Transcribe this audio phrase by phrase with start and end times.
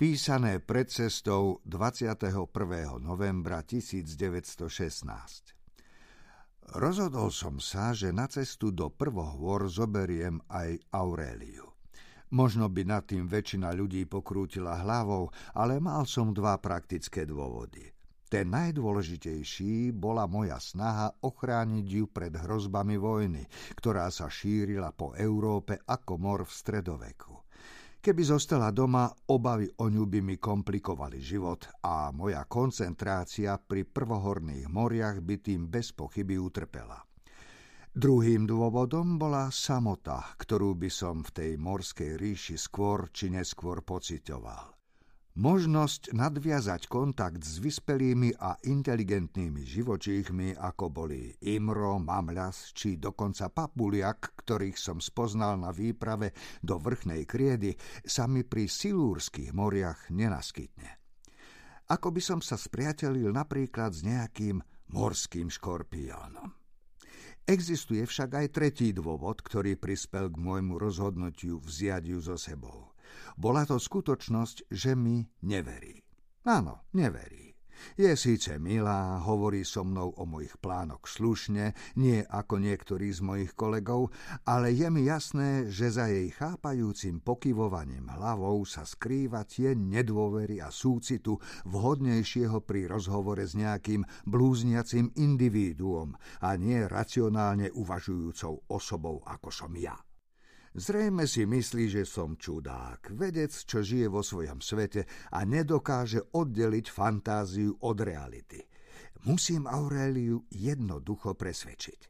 [0.00, 2.48] písané pred cestou 21.
[3.04, 4.64] novembra 1916.
[6.72, 11.68] Rozhodol som sa, že na cestu do prvohôr zoberiem aj Auréliu.
[12.32, 17.84] Možno by nad tým väčšina ľudí pokrútila hlavou, ale mal som dva praktické dôvody.
[18.24, 23.44] Ten najdôležitejší bola moja snaha ochrániť ju pred hrozbami vojny,
[23.76, 27.39] ktorá sa šírila po Európe ako mor v stredoveku.
[28.00, 34.72] Keby zostala doma, obavy o ňu by mi komplikovali život a moja koncentrácia pri prvohorných
[34.72, 36.96] moriach by tým bez pochyby utrpela.
[37.92, 44.79] Druhým dôvodom bola samota, ktorú by som v tej morskej ríši skôr či neskôr pocitoval.
[45.38, 54.34] Možnosť nadviazať kontakt s vyspelými a inteligentnými živočíchmi, ako boli Imro, Mamľas či dokonca Papuliak,
[54.42, 60.98] ktorých som spoznal na výprave do vrchnej kriedy, sa mi pri silúrskych moriach nenaskytne.
[61.94, 64.58] Ako by som sa spriatelil napríklad s nejakým
[64.90, 66.50] morským škorpiónom.
[67.46, 72.89] Existuje však aj tretí dôvod, ktorý prispel k môjmu rozhodnutiu vziať ju so sebou.
[73.36, 76.00] Bola to skutočnosť, že mi neverí.
[76.46, 77.50] Áno, neverí.
[77.96, 83.52] Je síce milá, hovorí so mnou o mojich plánoch slušne, nie ako niektorí z mojich
[83.56, 84.12] kolegov,
[84.44, 90.68] ale je mi jasné, že za jej chápajúcim pokyvovaním hlavou sa skrýva tie nedôvery a
[90.68, 96.12] súcitu vhodnejšieho pri rozhovore s nejakým blúzniacim individuom
[96.44, 99.96] a nie racionálne uvažujúcou osobou, ako som ja.
[100.70, 105.02] Zrejme si myslí, že som čudák, vedec, čo žije vo svojom svete
[105.34, 108.62] a nedokáže oddeliť fantáziu od reality.
[109.26, 112.00] Musím Auréliu jednoducho presvedčiť.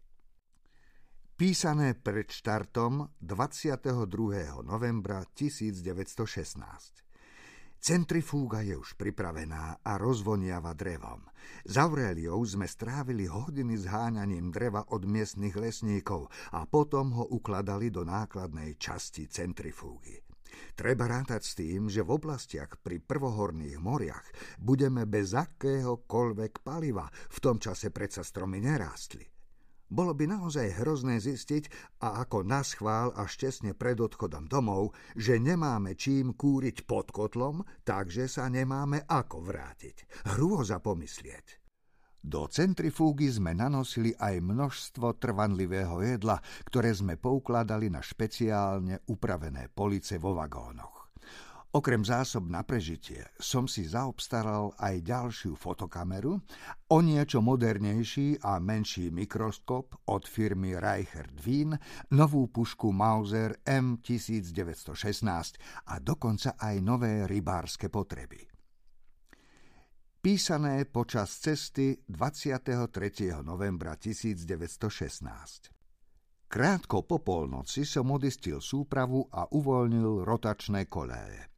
[1.41, 3.97] Písané pred štartom 22.
[4.61, 7.10] novembra 1916.
[7.81, 11.25] Centrifúga je už pripravená a rozvoniava drevom.
[11.65, 17.89] S Aureliou sme strávili hodiny s háňaním dreva od miestnych lesníkov a potom ho ukladali
[17.89, 20.21] do nákladnej časti centrifúgy.
[20.77, 24.29] Treba rátať s tým, že v oblastiach pri prvohorných moriach
[24.61, 29.40] budeme bez akéhokoľvek paliva, v tom čase predsa stromy nerástli.
[29.91, 31.67] Bolo by naozaj hrozné zistiť,
[32.07, 38.31] a ako naschvál až tesne pred odchodom domov, že nemáme čím kúriť pod kotlom, takže
[38.31, 40.31] sa nemáme ako vrátiť.
[40.31, 41.59] Hrôza pomyslieť.
[42.21, 46.37] Do centrifúgy sme nanosili aj množstvo trvanlivého jedla,
[46.69, 51.00] ktoré sme poukladali na špeciálne upravené police vo vagónoch.
[51.71, 56.43] Okrem zásob na prežitie som si zaobstaral aj ďalšiu fotokameru,
[56.91, 61.79] o niečo modernejší a menší mikroskop od firmy Reichert Wien,
[62.11, 68.43] novú pušku Mauser M1916 a dokonca aj nové rybárske potreby.
[70.19, 73.47] Písané počas cesty 23.
[73.47, 75.71] novembra 1916.
[76.51, 81.50] Krátko po polnoci som odistil súpravu a uvoľnil rotačné koléje.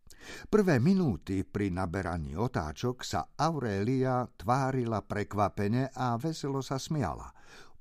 [0.51, 7.31] Prvé minúty pri naberaní otáčok sa Aurélia tvárila prekvapene a veselo sa smiala.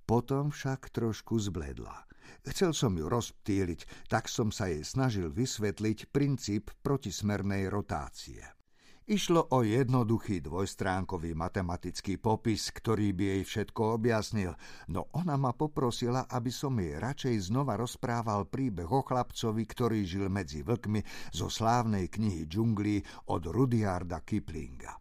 [0.06, 2.08] Potom však trošku zbledla.
[2.42, 8.61] Chcel som ju rozptýliť, tak som sa jej snažil vysvetliť princíp protismernej rotácie.
[9.10, 14.54] Išlo o jednoduchý dvojstránkový matematický popis, ktorý by jej všetko objasnil,
[14.94, 20.30] no ona ma poprosila, aby som jej radšej znova rozprával príbeh o chlapcovi, ktorý žil
[20.30, 23.02] medzi vlkmi zo slávnej knihy džunglí
[23.34, 24.94] od Rudyarda Kiplinga.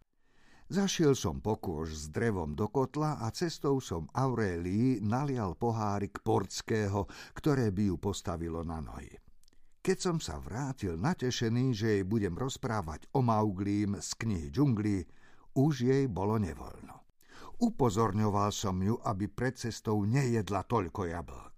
[0.71, 7.05] Zašiel som pokôž s drevom do kotla a cestou som Aurélii nalial pohárik portského,
[7.37, 9.13] ktoré by ju postavilo na nohy.
[9.81, 15.09] Keď som sa vrátil natešený, že jej budem rozprávať o Mauglím z knihy džunglí,
[15.57, 17.01] už jej bolo nevoľno.
[17.65, 21.55] Upozorňoval som ju, aby pred cestou nejedla toľko jablk.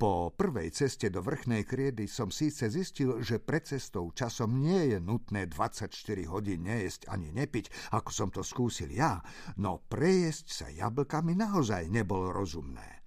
[0.00, 4.98] Po prvej ceste do vrchnej kriedy som síce zistil, že pred cestou časom nie je
[5.04, 5.92] nutné 24
[6.32, 9.20] hodín nejesť ani nepiť, ako som to skúsil ja,
[9.60, 13.01] no prejesť sa jablkami naozaj nebolo rozumné.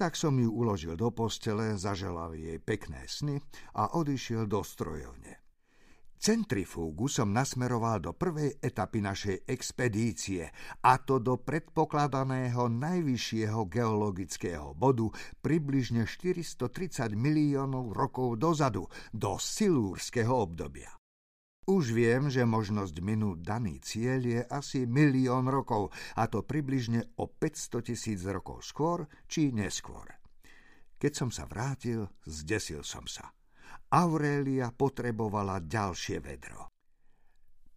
[0.00, 3.36] Tak som ju uložil do postele, zaželal jej pekné sny
[3.76, 5.44] a odišiel do strojovne.
[6.16, 10.48] Centrifúgu som nasmeroval do prvej etapy našej expedície,
[10.84, 15.12] a to do predpokladaného najvyššieho geologického bodu
[15.44, 20.99] približne 430 miliónov rokov dozadu, do silúrskeho obdobia.
[21.68, 27.28] Už viem, že možnosť minúť daný cieľ je asi milión rokov, a to približne o
[27.28, 30.08] 500 tisíc rokov skôr či neskôr.
[30.96, 33.28] Keď som sa vrátil, zdesil som sa.
[33.92, 36.72] Aurélia potrebovala ďalšie vedro.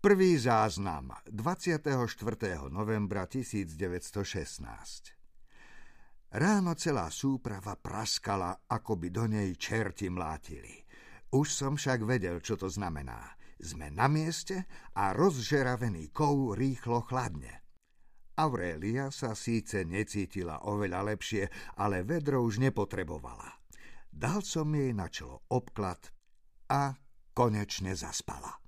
[0.04, 1.88] Prvý záznam 24.
[2.68, 5.24] novembra 1916
[6.34, 10.82] Ráno celá súprava praskala, ako by do nej čerti mlátili.
[11.30, 13.38] Už som však vedel, čo to znamená.
[13.60, 14.66] Sme na mieste
[14.98, 17.64] a rozžeravený kov rýchlo chladne.
[18.34, 23.62] Aurélia sa síce necítila oveľa lepšie, ale vedro už nepotrebovala.
[24.10, 26.02] Dal som jej na čelo obklad
[26.70, 26.98] a
[27.38, 28.63] konečne zaspala.